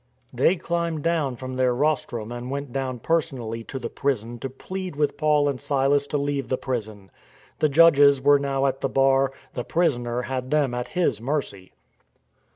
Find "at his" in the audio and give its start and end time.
10.73-11.21